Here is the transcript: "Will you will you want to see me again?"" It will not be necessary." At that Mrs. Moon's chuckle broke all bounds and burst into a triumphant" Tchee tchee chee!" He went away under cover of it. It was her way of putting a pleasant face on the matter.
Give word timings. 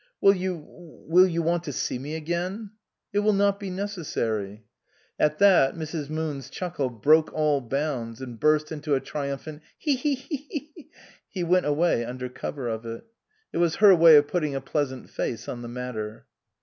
"Will 0.19 0.33
you 0.35 0.65
will 1.07 1.27
you 1.27 1.43
want 1.43 1.63
to 1.65 1.71
see 1.71 1.99
me 1.99 2.15
again?"" 2.15 2.71
It 3.13 3.19
will 3.19 3.33
not 3.33 3.59
be 3.59 3.69
necessary." 3.69 4.65
At 5.19 5.37
that 5.37 5.75
Mrs. 5.75 6.09
Moon's 6.09 6.49
chuckle 6.49 6.89
broke 6.89 7.31
all 7.35 7.61
bounds 7.61 8.19
and 8.19 8.39
burst 8.39 8.71
into 8.71 8.95
a 8.95 8.99
triumphant" 8.99 9.61
Tchee 9.87 9.97
tchee 9.99 10.15
chee!" 10.27 10.89
He 11.29 11.43
went 11.43 11.67
away 11.67 12.03
under 12.03 12.29
cover 12.29 12.67
of 12.67 12.83
it. 12.83 13.03
It 13.53 13.59
was 13.59 13.75
her 13.75 13.93
way 13.93 14.15
of 14.15 14.27
putting 14.27 14.55
a 14.55 14.59
pleasant 14.61 15.07
face 15.07 15.47
on 15.47 15.61
the 15.61 15.67
matter. 15.69 16.25